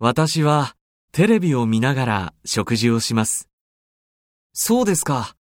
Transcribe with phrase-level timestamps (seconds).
[0.00, 0.74] 私は
[1.12, 3.48] テレビを見ながら食事をします。
[4.52, 5.36] そうですか。